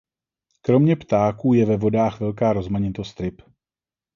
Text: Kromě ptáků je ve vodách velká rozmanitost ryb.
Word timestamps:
Kromě 0.61 0.95
ptáků 0.95 1.53
je 1.53 1.65
ve 1.65 1.77
vodách 1.77 2.19
velká 2.19 2.53
rozmanitost 2.53 3.19
ryb. 3.19 3.41